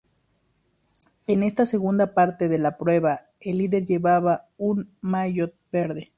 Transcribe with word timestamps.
En 1.27 1.43
esta 1.43 1.67
segunda 1.67 2.15
parte 2.15 2.47
de 2.49 2.57
la 2.57 2.75
prueba 2.75 3.27
el 3.39 3.59
líder 3.59 3.85
llevaba 3.85 4.47
un 4.57 4.89
maillot 4.99 5.53
verde. 5.71 6.09